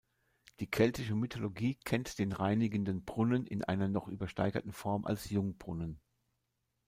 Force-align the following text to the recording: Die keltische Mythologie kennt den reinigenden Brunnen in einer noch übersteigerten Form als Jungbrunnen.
Die 0.59 0.65
keltische 0.65 1.13
Mythologie 1.13 1.75
kennt 1.75 2.17
den 2.17 2.31
reinigenden 2.31 3.05
Brunnen 3.05 3.45
in 3.45 3.63
einer 3.63 3.87
noch 3.87 4.07
übersteigerten 4.07 4.71
Form 4.73 5.05
als 5.05 5.29
Jungbrunnen. 5.29 6.01